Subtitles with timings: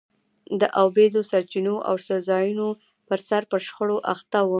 [0.59, 2.67] د اوبیزو سرچینو او څړځایونو
[3.07, 4.49] پرسر پر شخړو اخته وو.